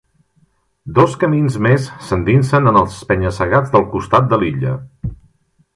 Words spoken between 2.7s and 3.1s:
en els